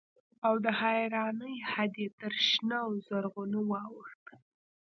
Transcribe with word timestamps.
او 0.47 0.53
د 0.65 0.67
حيرانۍ 0.81 1.55
حد 1.71 1.93
يې 2.01 2.07
تر 2.19 2.33
شنه 2.49 2.77
او 2.85 2.91
زرغونه 3.07 3.59
واوښت. 3.69 4.25